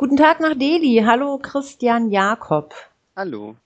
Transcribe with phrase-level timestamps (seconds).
[0.00, 1.04] Guten Tag nach Delhi.
[1.06, 2.74] Hallo Christian Jakob.
[3.14, 3.56] Hallo.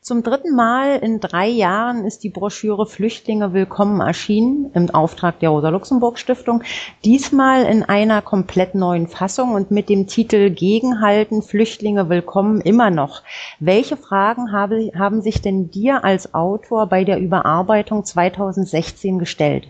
[0.00, 5.48] Zum dritten Mal in drei Jahren ist die Broschüre Flüchtlinge willkommen erschienen im Auftrag der
[5.48, 6.62] Rosa-Luxemburg-Stiftung.
[7.04, 13.24] Diesmal in einer komplett neuen Fassung und mit dem Titel Gegenhalten Flüchtlinge willkommen immer noch.
[13.58, 19.66] Welche Fragen habe, haben sich denn dir als Autor bei der Überarbeitung 2016 gestellt?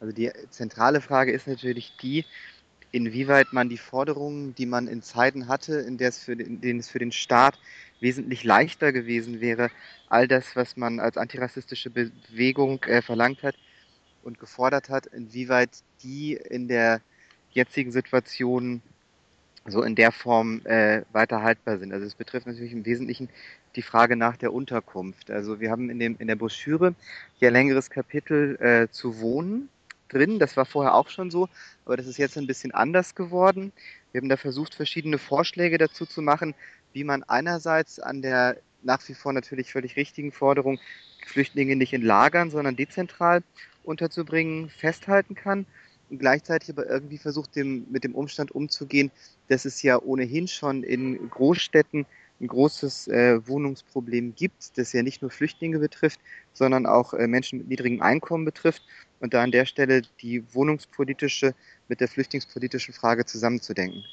[0.00, 2.24] Also die zentrale Frage ist natürlich die,
[2.94, 6.78] inwieweit man die Forderungen, die man in Zeiten hatte, in, der es für den, denen
[6.78, 7.58] es für den Staat
[7.98, 9.70] wesentlich leichter gewesen wäre,
[10.08, 13.56] all das, was man als antirassistische Bewegung äh, verlangt hat
[14.22, 15.70] und gefordert hat, inwieweit
[16.04, 17.00] die in der
[17.50, 18.80] jetzigen Situation
[19.66, 21.92] so in der Form äh, weiter haltbar sind.
[21.92, 23.28] Also es betrifft natürlich im Wesentlichen
[23.74, 25.32] die Frage nach der Unterkunft.
[25.32, 26.94] Also wir haben in, dem, in der Broschüre
[27.42, 29.68] ein längeres Kapitel äh, zu Wohnen
[30.08, 30.38] drin.
[30.38, 31.48] Das war vorher auch schon so,
[31.84, 33.72] aber das ist jetzt ein bisschen anders geworden.
[34.12, 36.54] Wir haben da versucht, verschiedene Vorschläge dazu zu machen,
[36.92, 40.78] wie man einerseits an der nach wie vor natürlich völlig richtigen Forderung,
[41.26, 43.42] Flüchtlinge nicht in Lagern, sondern dezentral
[43.82, 45.66] unterzubringen, festhalten kann
[46.10, 49.10] und gleichzeitig aber irgendwie versucht, dem, mit dem Umstand umzugehen,
[49.48, 52.06] dass es ja ohnehin schon in Großstädten
[52.40, 56.20] ein großes äh, Wohnungsproblem gibt, das ja nicht nur Flüchtlinge betrifft,
[56.52, 58.82] sondern auch äh, Menschen mit niedrigem Einkommen betrifft
[59.24, 61.54] und da an der Stelle die wohnungspolitische
[61.88, 64.04] mit der flüchtlingspolitischen Frage zusammenzudenken.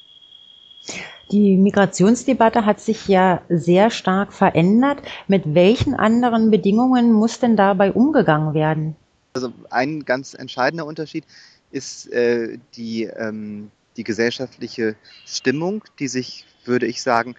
[1.30, 5.02] Die Migrationsdebatte hat sich ja sehr stark verändert.
[5.28, 8.96] Mit welchen anderen Bedingungen muss denn dabei umgegangen werden?
[9.34, 11.24] Also ein ganz entscheidender Unterschied
[11.70, 14.96] ist äh, die, ähm, die gesellschaftliche
[15.26, 17.36] Stimmung, die sich, würde ich sagen,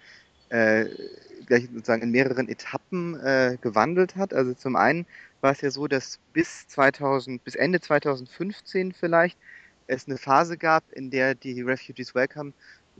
[0.49, 0.85] äh,
[1.47, 4.31] gleich sozusagen in mehreren Etappen äh, gewandelt hat.
[4.31, 5.07] Also zum einen
[5.43, 9.37] war es ja so, dass bis 2000, bis Ende 2015 vielleicht
[9.87, 12.53] es eine Phase gab, in der die Refugees Welcome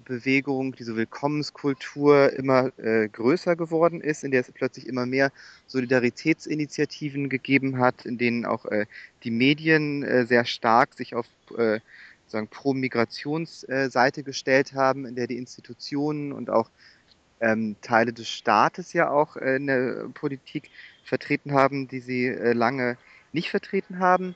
[0.06, 5.32] Bewegung, diese Willkommenskultur immer äh, größer geworden ist, in der es plötzlich immer mehr
[5.68, 8.88] Solidaritätsinitiativen gegeben hat, in denen auch äh,
[9.24, 11.80] die Medien äh, sehr stark sich auf äh,
[12.28, 16.70] sagen Pro-Migrationsseite äh, gestellt haben, in der die Institutionen und auch
[17.44, 20.70] ähm, Teile des Staates ja auch äh, in der Politik
[21.04, 22.98] vertreten haben, die sie äh, lange
[23.34, 24.36] nicht vertreten haben.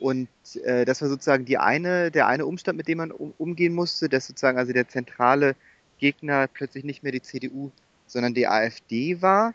[0.00, 0.28] Und
[0.64, 4.08] äh, das war sozusagen die eine, der eine Umstand, mit dem man um, umgehen musste,
[4.08, 5.54] dass sozusagen also der zentrale
[5.98, 7.70] Gegner plötzlich nicht mehr die CDU,
[8.06, 9.54] sondern die AfD war.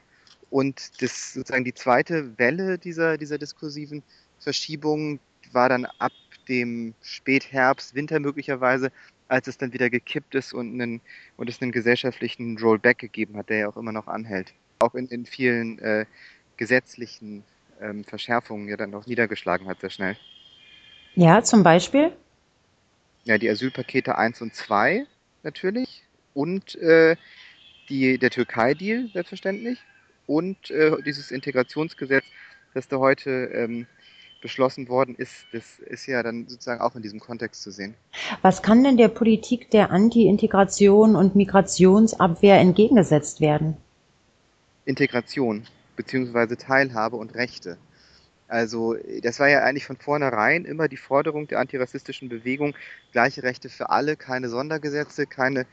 [0.50, 4.04] Und das sozusagen die zweite Welle dieser, dieser diskursiven
[4.40, 5.20] Verschiebung
[5.52, 6.14] war dann ab
[6.48, 8.92] dem Spätherbst, Winter möglicherweise,
[9.28, 11.02] als es dann wieder gekippt ist und, einen,
[11.36, 14.54] und es einen gesellschaftlichen Rollback gegeben hat, der ja auch immer noch anhält.
[14.80, 16.06] Auch in, in vielen äh,
[16.58, 17.44] gesetzlichen
[17.82, 20.18] ähm, Verschärfungen ja dann auch niedergeschlagen hat, sehr schnell.
[21.16, 22.12] Ja, zum Beispiel?
[23.26, 25.06] Ja, die Asylpakete 1 und 2
[25.44, 27.16] natürlich und äh,
[27.90, 29.80] die, der Türkei-Deal selbstverständlich
[30.28, 32.26] und äh, dieses Integrationsgesetz,
[32.74, 33.88] das da heute ähm,
[34.42, 37.96] beschlossen worden ist, das ist ja dann sozusagen auch in diesem Kontext zu sehen.
[38.42, 43.78] Was kann denn der Politik der Anti-Integration und Migrationsabwehr entgegengesetzt werden?
[44.86, 47.78] Integration beziehungsweise Teilhabe und Rechte.
[48.48, 52.76] Also das war ja eigentlich von vornherein immer die Forderung der antirassistischen Bewegung,
[53.12, 55.66] gleiche Rechte für alle, keine Sondergesetze, keine,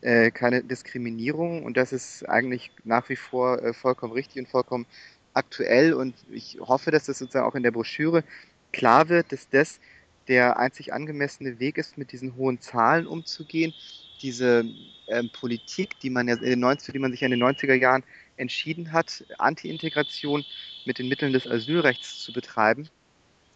[0.00, 1.64] äh, keine Diskriminierung.
[1.64, 4.86] Und das ist eigentlich nach wie vor äh, vollkommen richtig und vollkommen
[5.34, 5.94] aktuell.
[5.94, 8.24] Und ich hoffe, dass das sozusagen auch in der Broschüre
[8.72, 9.80] klar wird, dass das
[10.28, 13.74] der einzig angemessene Weg ist, mit diesen hohen Zahlen umzugehen.
[14.22, 14.64] Diese
[15.08, 17.42] ähm, Politik, die man ja in den 90, für die man sich ja in den
[17.42, 18.04] 90er Jahren
[18.36, 20.44] entschieden hat, Anti-Integration
[20.84, 22.88] mit den Mitteln des Asylrechts zu betreiben,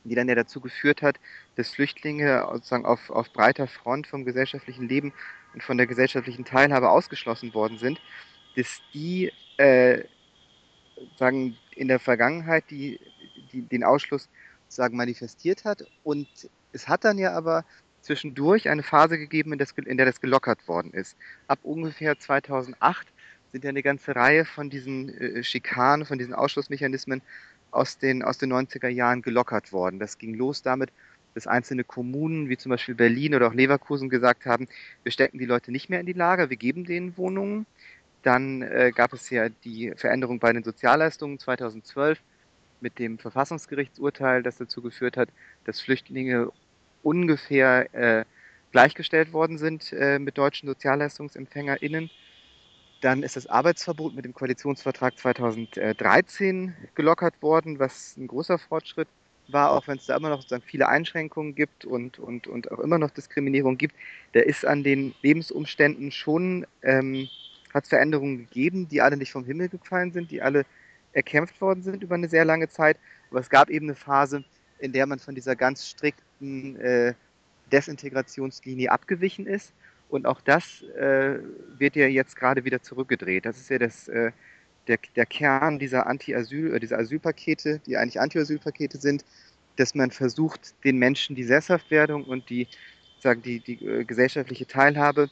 [0.04, 1.16] die dann ja dazu geführt hat,
[1.56, 5.12] dass Flüchtlinge sozusagen auf, auf breiter Front vom gesellschaftlichen Leben
[5.54, 8.00] und von der gesellschaftlichen Teilhabe ausgeschlossen worden sind,
[8.56, 10.02] dass die äh,
[11.16, 13.00] sagen in der Vergangenheit die,
[13.52, 14.28] die den Ausschluss
[14.68, 16.28] sagen manifestiert hat und
[16.72, 17.64] es hat dann ja aber
[18.04, 21.16] zwischendurch eine Phase gegeben, in, das, in der das gelockert worden ist.
[21.48, 23.08] Ab ungefähr 2008
[23.52, 27.22] sind ja eine ganze Reihe von diesen äh, Schikanen, von diesen Ausschlussmechanismen
[27.70, 29.98] aus den, aus den 90er Jahren gelockert worden.
[29.98, 30.90] Das ging los damit,
[31.34, 34.68] dass einzelne Kommunen, wie zum Beispiel Berlin oder auch Leverkusen, gesagt haben,
[35.02, 37.66] wir stecken die Leute nicht mehr in die Lager, wir geben denen Wohnungen.
[38.24, 42.18] Dann äh, gab es ja die Veränderung bei den Sozialleistungen 2012
[42.80, 45.28] mit dem Verfassungsgerichtsurteil, das dazu geführt hat,
[45.64, 46.50] dass Flüchtlinge
[47.02, 48.24] ungefähr äh,
[48.72, 52.10] gleichgestellt worden sind äh, mit deutschen SozialleistungsempfängerInnen.
[53.02, 59.08] Dann ist das Arbeitsverbot mit dem Koalitionsvertrag 2013 gelockert worden, was ein großer Fortschritt
[59.48, 62.78] war, auch wenn es da immer noch sozusagen viele Einschränkungen gibt und, und, und auch
[62.78, 63.94] immer noch Diskriminierung gibt,
[64.32, 67.28] der ist an den Lebensumständen schon, ähm,
[67.74, 70.64] hat es Veränderungen gegeben, die alle nicht vom Himmel gefallen sind, die alle
[71.12, 72.96] erkämpft worden sind über eine sehr lange Zeit.
[73.30, 74.44] Aber es gab eben eine Phase,
[74.78, 77.14] in der man von dieser ganz strikten äh,
[77.72, 79.72] Desintegrationslinie abgewichen ist.
[80.08, 81.38] Und auch das äh,
[81.78, 83.46] wird ja jetzt gerade wieder zurückgedreht.
[83.46, 84.30] Das ist ja das, äh,
[84.86, 89.24] der, der Kern dieser Anti-Asyl, äh, dieser Asylpakete, die eigentlich Anti-Asylpakete sind,
[89.76, 92.68] dass man versucht, den Menschen die Sesshaftwerdung und die,
[93.18, 95.30] sagen, die, die äh, gesellschaftliche Teilhabe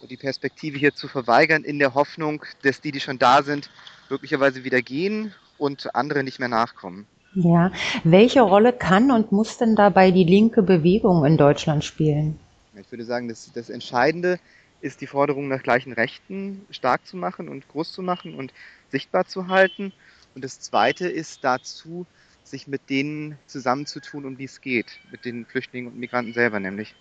[0.00, 3.70] und die Perspektive hier zu verweigern, in der Hoffnung, dass die, die schon da sind,
[4.08, 7.06] möglicherweise wieder gehen und andere nicht mehr nachkommen.
[7.34, 7.70] Ja,
[8.02, 12.38] welche Rolle kann und muss denn dabei die linke Bewegung in Deutschland spielen?
[12.74, 14.40] Ich würde sagen, das, das Entscheidende
[14.80, 18.52] ist die Forderung nach gleichen Rechten stark zu machen und groß zu machen und
[18.88, 19.92] sichtbar zu halten.
[20.34, 22.06] Und das Zweite ist dazu,
[22.42, 26.94] sich mit denen zusammenzutun, um die es geht, mit den Flüchtlingen und Migranten selber nämlich.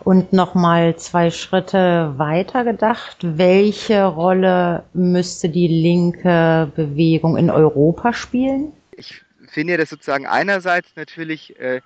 [0.00, 8.72] Und nochmal zwei Schritte weiter gedacht, welche Rolle müsste die linke Bewegung in Europa spielen?
[8.96, 11.80] Ich finde das sozusagen einerseits natürlich äh,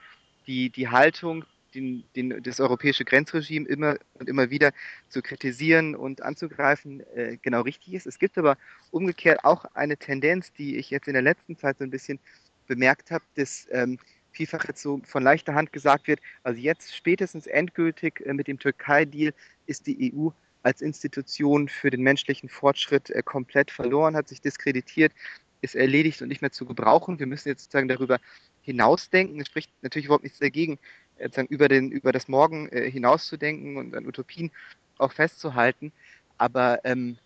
[0.47, 1.45] die, die Haltung,
[1.75, 4.73] den, den, das europäische Grenzregime immer und immer wieder
[5.09, 8.07] zu kritisieren und anzugreifen, äh, genau richtig ist.
[8.07, 8.57] Es gibt aber
[8.91, 12.19] umgekehrt auch eine Tendenz, die ich jetzt in der letzten Zeit so ein bisschen
[12.67, 13.99] bemerkt habe, dass ähm,
[14.39, 18.59] vielfach jetzt so von leichter Hand gesagt wird, also jetzt spätestens endgültig äh, mit dem
[18.59, 19.35] Türkei-Deal
[19.67, 20.29] ist die EU
[20.63, 25.13] als Institution für den menschlichen Fortschritt äh, komplett verloren, hat sich diskreditiert,
[25.61, 27.19] ist erledigt und nicht mehr zu gebrauchen.
[27.19, 28.21] Wir müssen jetzt sozusagen darüber
[28.63, 29.41] hinausdenken.
[29.41, 30.79] Es spricht natürlich überhaupt nichts dagegen,
[31.17, 34.53] äh, sozusagen über, den, über das Morgen hinauszudenken und an Utopien
[34.99, 35.93] auch festzuhalten.
[36.37, 37.19] Aber ähm,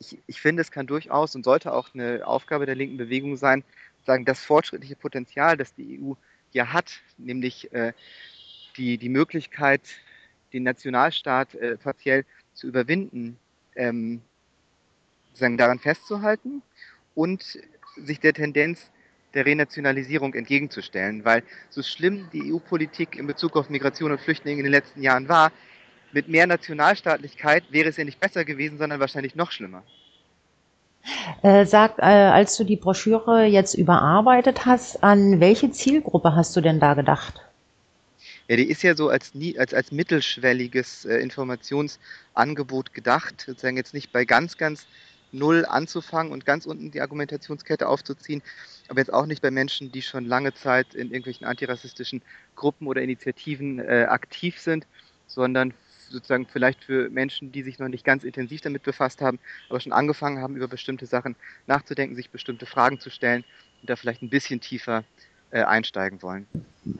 [0.00, 3.62] ich, ich finde, es kann durchaus und sollte auch eine Aufgabe der linken Bewegung sein,
[4.06, 6.14] sagen, das fortschrittliche Potenzial, das die EU
[6.52, 7.92] ja hat, nämlich äh,
[8.76, 9.82] die, die Möglichkeit,
[10.52, 12.24] den Nationalstaat äh, partiell
[12.54, 13.38] zu überwinden,
[13.74, 14.22] ähm,
[15.34, 16.62] sagen, daran festzuhalten
[17.14, 17.58] und
[17.96, 18.90] sich der Tendenz
[19.34, 21.24] der Renationalisierung entgegenzustellen.
[21.24, 25.28] Weil so schlimm die EU-Politik in Bezug auf Migration und Flüchtlinge in den letzten Jahren
[25.28, 25.52] war,
[26.12, 29.82] mit mehr Nationalstaatlichkeit wäre es ja nicht besser gewesen, sondern wahrscheinlich noch schlimmer.
[31.42, 36.60] Äh, sag, äh, als du die Broschüre jetzt überarbeitet hast, an welche Zielgruppe hast du
[36.60, 37.42] denn da gedacht?
[38.48, 44.12] Ja, die ist ja so als, als, als mittelschwelliges äh, Informationsangebot gedacht, sozusagen jetzt nicht
[44.12, 44.86] bei ganz, ganz
[45.32, 48.42] null anzufangen und ganz unten die Argumentationskette aufzuziehen,
[48.88, 52.22] aber jetzt auch nicht bei Menschen, die schon lange Zeit in irgendwelchen antirassistischen
[52.54, 54.86] Gruppen oder Initiativen äh, aktiv sind,
[55.26, 55.74] sondern
[56.08, 59.38] sozusagen vielleicht für Menschen, die sich noch nicht ganz intensiv damit befasst haben,
[59.68, 61.36] aber schon angefangen haben, über bestimmte Sachen
[61.66, 63.44] nachzudenken, sich bestimmte Fragen zu stellen
[63.80, 65.04] und da vielleicht ein bisschen tiefer
[65.50, 66.46] äh, einsteigen wollen.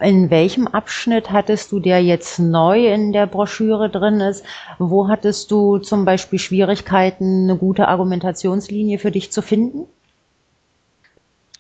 [0.00, 4.44] In welchem Abschnitt hattest du, der jetzt neu in der Broschüre drin ist,
[4.79, 9.87] wo hattest du zum Beispiel Schwierigkeiten, eine gute Argumentationslinie für dich zu finden?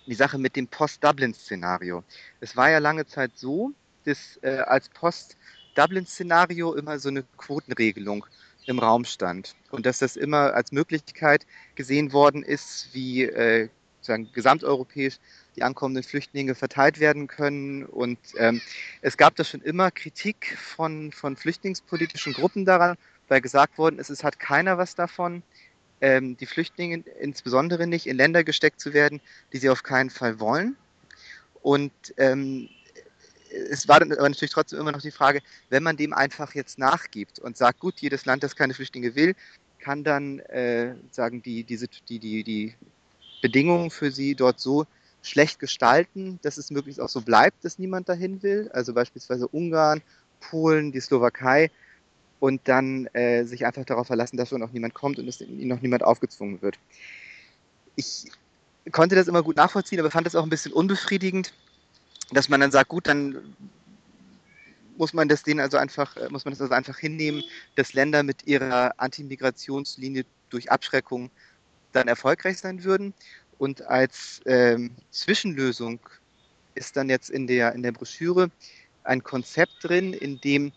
[0.06, 2.04] Die Sache mit dem Post-Dublin-Szenario.
[2.40, 3.72] Es war ja lange Zeit so,
[4.04, 5.36] dass äh, als Post
[5.76, 8.26] Dublin-Szenario immer so eine Quotenregelung
[8.66, 11.46] im Raum stand und dass das immer als Möglichkeit
[11.76, 13.68] gesehen worden ist, wie äh,
[14.06, 15.18] sozusagen gesamteuropäisch
[15.56, 17.84] die ankommenden Flüchtlinge verteilt werden können.
[17.84, 18.60] Und ähm,
[19.02, 22.96] es gab da schon immer Kritik von, von flüchtlingspolitischen Gruppen daran,
[23.28, 25.42] weil gesagt worden ist, es hat keiner was davon,
[26.00, 29.20] ähm, die Flüchtlinge insbesondere nicht in Länder gesteckt zu werden,
[29.52, 30.76] die sie auf keinen Fall wollen.
[31.62, 32.68] Und ähm,
[33.70, 36.78] es war dann aber natürlich trotzdem immer noch die Frage, wenn man dem einfach jetzt
[36.78, 39.34] nachgibt und sagt, gut, jedes Land, das keine Flüchtlinge will,
[39.78, 42.74] kann dann äh, sagen die, diese, die, die, die
[43.42, 44.86] Bedingungen für sie dort so
[45.22, 48.70] schlecht gestalten, dass es möglichst auch so bleibt, dass niemand dahin will.
[48.72, 50.02] Also beispielsweise Ungarn,
[50.40, 51.70] Polen, die Slowakei
[52.40, 55.68] und dann äh, sich einfach darauf verlassen, dass schon noch niemand kommt und dass ihnen
[55.68, 56.78] noch niemand aufgezwungen wird.
[57.96, 58.30] Ich
[58.92, 61.52] konnte das immer gut nachvollziehen, aber fand das auch ein bisschen unbefriedigend,
[62.30, 63.54] dass man dann sagt, gut, dann
[64.96, 67.42] muss man das denen also einfach, äh, muss man das also einfach hinnehmen,
[67.74, 71.30] dass Länder mit ihrer Antimigrationslinie durch Abschreckung
[71.92, 73.14] dann erfolgreich sein würden.
[73.58, 76.00] Und als ähm, Zwischenlösung
[76.74, 78.50] ist dann jetzt in der, in der Broschüre
[79.04, 80.72] ein Konzept drin, in dem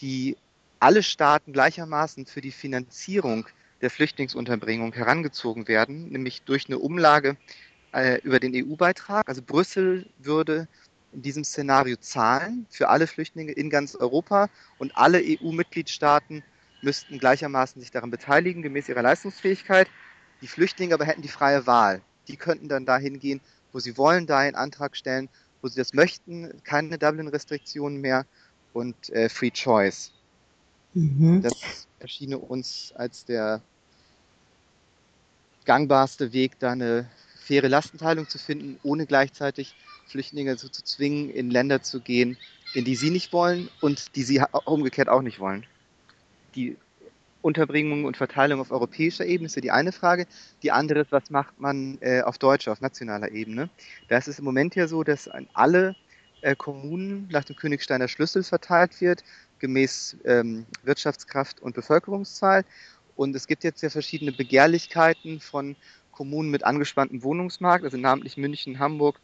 [0.00, 0.36] die
[0.80, 3.46] alle Staaten gleichermaßen für die Finanzierung
[3.80, 7.36] der Flüchtlingsunterbringung herangezogen werden, nämlich durch eine Umlage
[7.94, 9.28] äh, über den EU-Beitrag.
[9.28, 10.68] Also Brüssel würde
[11.12, 14.48] in diesem Szenario zahlen für alle Flüchtlinge in ganz Europa
[14.78, 16.42] und alle EU-Mitgliedstaaten
[16.82, 19.88] müssten gleichermaßen sich daran beteiligen, gemäß ihrer Leistungsfähigkeit.
[20.42, 22.02] Die Flüchtlinge aber hätten die freie Wahl.
[22.28, 23.40] Die könnten dann dahin gehen,
[23.72, 25.28] wo sie wollen, da einen Antrag stellen,
[25.62, 28.26] wo sie das möchten, keine Dublin-Restriktionen mehr
[28.72, 30.12] und äh, Free Choice.
[30.94, 31.42] Mhm.
[31.42, 33.62] Das erschiene uns als der
[35.64, 37.08] gangbarste Weg, da eine
[37.44, 39.74] faire Lastenteilung zu finden, ohne gleichzeitig
[40.06, 42.36] Flüchtlinge so zu zwingen, in Länder zu gehen,
[42.74, 45.66] in die sie nicht wollen und die sie umgekehrt auch nicht wollen.
[46.54, 46.76] Die
[47.42, 50.26] Unterbringung und Verteilung auf europäischer Ebene ist ja die eine Frage.
[50.62, 53.68] Die andere ist, was macht man äh, auf deutscher, auf nationaler Ebene?
[54.08, 55.94] Da ist es im Moment ja so, dass an alle
[56.40, 59.24] äh, Kommunen nach dem Königsteiner Schlüssel verteilt wird,
[59.58, 62.64] gemäß ähm, Wirtschaftskraft und Bevölkerungszahl.
[63.14, 65.76] Und es gibt jetzt ja verschiedene Begehrlichkeiten von
[66.14, 69.20] Kommunen mit angespanntem Wohnungsmarkt, also namentlich München, Hamburg,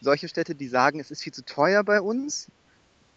[0.00, 2.48] solche Städte, die sagen, es ist viel zu teuer bei uns,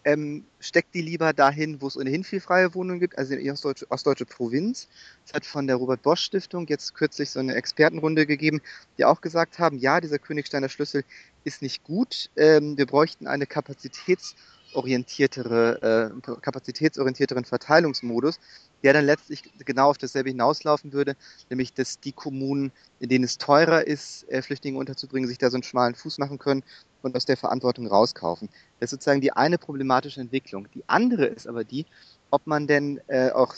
[0.06, 3.50] ähm, steckt die lieber dahin, wo es ohnehin viel freie Wohnungen gibt, also in die
[3.50, 4.86] ostdeutsche, ostdeutsche Provinz.
[5.26, 8.60] Es hat von der Robert Bosch Stiftung jetzt kürzlich so eine Expertenrunde gegeben,
[8.98, 11.02] die auch gesagt haben, ja, dieser Königsteiner Schlüssel
[11.42, 12.30] ist nicht gut.
[12.36, 18.38] Ähm, wir bräuchten eine kapazitätsorientiertere, äh, kapazitätsorientierteren Verteilungsmodus,
[18.86, 21.16] der dann letztlich genau auf dasselbe hinauslaufen würde,
[21.50, 25.56] nämlich dass die Kommunen, in denen es teurer ist, äh, Flüchtlinge unterzubringen, sich da so
[25.56, 26.62] einen schmalen Fuß machen können
[27.02, 28.48] und aus der Verantwortung rauskaufen.
[28.78, 30.68] Das ist sozusagen die eine problematische Entwicklung.
[30.72, 31.84] Die andere ist aber die,
[32.30, 33.56] ob man denn äh, auch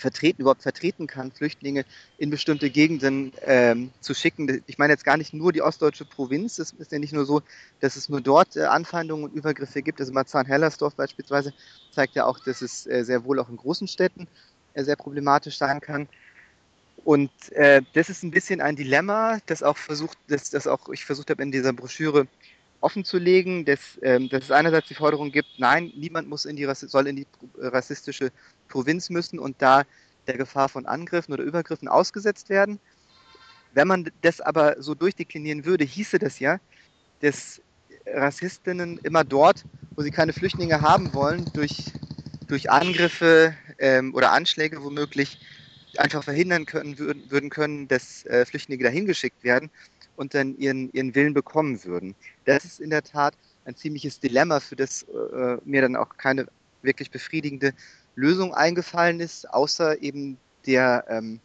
[0.00, 1.84] vertreten, überhaupt vertreten kann, Flüchtlinge
[2.18, 4.62] in bestimmte Gegenden ähm, zu schicken.
[4.66, 6.58] Ich meine jetzt gar nicht nur die ostdeutsche Provinz.
[6.58, 7.42] Es ist ja nicht nur so,
[7.80, 10.00] dass es nur dort äh, Anfeindungen und Übergriffe gibt.
[10.00, 11.52] Also Marzahn-Hellersdorf beispielsweise
[11.92, 14.26] zeigt ja auch, dass es äh, sehr wohl auch in großen Städten
[14.74, 16.08] äh, sehr problematisch sein kann.
[17.04, 21.04] Und äh, das ist ein bisschen ein Dilemma, das auch versucht, das, das auch ich
[21.04, 22.26] versucht habe in dieser Broschüre
[22.80, 26.56] offen zu legen, dass, ähm, dass es einerseits die Forderung gibt, nein, niemand muss in
[26.56, 27.26] die soll in die
[27.58, 28.32] rassistische
[28.70, 29.84] Provinz müssen und da
[30.26, 32.80] der Gefahr von Angriffen oder Übergriffen ausgesetzt werden.
[33.72, 36.58] Wenn man das aber so durchdeklinieren würde, hieße das ja,
[37.20, 37.60] dass
[38.06, 41.94] Rassistinnen immer dort, wo sie keine Flüchtlinge haben wollen, durch,
[42.48, 45.38] durch Angriffe ähm, oder Anschläge womöglich
[45.98, 49.70] einfach verhindern können, würden, können, dass äh, Flüchtlinge dahin geschickt werden
[50.16, 52.16] und dann ihren, ihren Willen bekommen würden.
[52.44, 56.46] Das ist in der Tat ein ziemliches Dilemma, für das äh, mir dann auch keine
[56.82, 57.72] wirklich befriedigende
[58.14, 61.40] Lösung eingefallen ist, außer eben der ähm,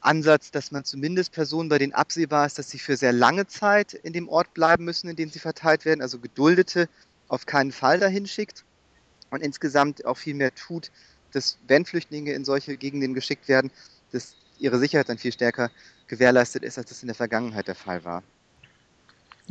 [0.00, 3.94] Ansatz, dass man zumindest Personen, bei denen absehbar ist, dass sie für sehr lange Zeit
[3.94, 6.88] in dem Ort bleiben müssen, in dem sie verteilt werden, also Geduldete
[7.28, 8.64] auf keinen Fall dahin schickt
[9.30, 10.90] und insgesamt auch viel mehr tut,
[11.32, 13.70] dass wenn Flüchtlinge in solche Gegenden geschickt werden,
[14.10, 15.70] dass ihre Sicherheit dann viel stärker
[16.08, 18.22] gewährleistet ist, als das in der Vergangenheit der Fall war.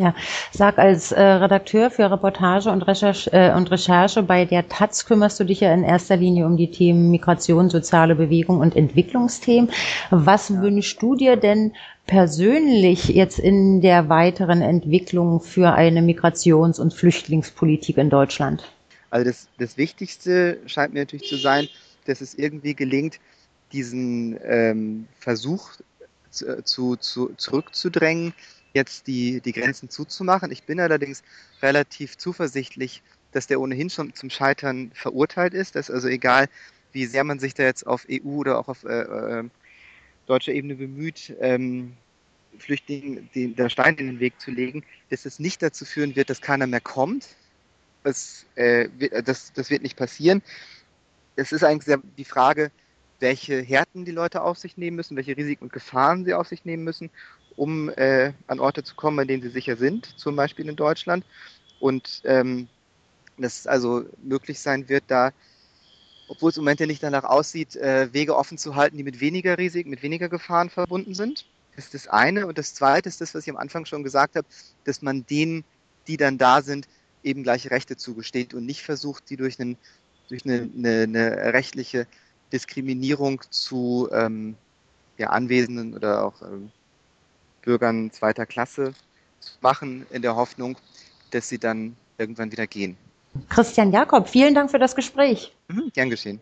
[0.01, 0.15] Ja,
[0.51, 5.39] sag als äh, Redakteur für Reportage und Recherche, äh, und Recherche bei der Taz kümmerst
[5.39, 9.69] du dich ja in erster Linie um die Themen Migration, soziale Bewegung und Entwicklungsthemen.
[10.09, 10.59] Was ja.
[10.59, 11.73] wünschst du dir denn
[12.07, 18.71] persönlich jetzt in der weiteren Entwicklung für eine Migrations- und Flüchtlingspolitik in Deutschland?
[19.11, 21.67] Also das, das Wichtigste scheint mir natürlich zu sein,
[22.07, 23.19] dass es irgendwie gelingt,
[23.71, 25.69] diesen ähm, Versuch
[26.31, 28.33] zu, äh, zu, zu, zurückzudrängen,
[28.73, 30.51] jetzt die, die Grenzen zuzumachen.
[30.51, 31.23] Ich bin allerdings
[31.61, 33.01] relativ zuversichtlich,
[33.31, 35.75] dass der ohnehin schon zum Scheitern verurteilt ist.
[35.75, 36.47] Dass also egal,
[36.93, 39.43] wie sehr man sich da jetzt auf EU oder auch auf äh, äh,
[40.27, 41.93] deutscher Ebene bemüht, ähm,
[42.57, 46.29] Flüchtlingen den, der Stein in den Weg zu legen, dass es nicht dazu führen wird,
[46.29, 47.27] dass keiner mehr kommt.
[48.03, 48.89] Das, äh,
[49.23, 50.41] das, das wird nicht passieren.
[51.35, 52.71] Es ist eigentlich die Frage,
[53.19, 56.65] welche Härten die Leute auf sich nehmen müssen, welche Risiken und Gefahren sie auf sich
[56.65, 57.09] nehmen müssen
[57.61, 61.23] um äh, an Orte zu kommen, an denen sie sicher sind, zum Beispiel in Deutschland.
[61.79, 62.67] Und ähm,
[63.37, 65.31] dass es also möglich sein wird, da,
[66.27, 69.21] obwohl es im Moment ja nicht danach aussieht, äh, Wege offen zu halten, die mit
[69.21, 71.45] weniger Risiken, mit weniger Gefahren verbunden sind.
[71.75, 72.47] Das ist das eine.
[72.47, 74.47] Und das zweite ist das, was ich am Anfang schon gesagt habe,
[74.85, 75.63] dass man denen,
[76.07, 76.87] die dann da sind,
[77.21, 79.77] eben gleiche Rechte zugesteht und nicht versucht, die durch, einen,
[80.29, 82.07] durch eine, eine, eine rechtliche
[82.51, 84.55] Diskriminierung zu ähm,
[85.19, 86.71] ja, Anwesenden oder auch ähm,
[87.61, 88.93] Bürgern zweiter Klasse
[89.59, 90.77] machen, in der Hoffnung,
[91.31, 92.97] dass sie dann irgendwann wieder gehen.
[93.49, 95.53] Christian Jakob, vielen Dank für das Gespräch.
[95.67, 96.39] Mhm, gern geschehen.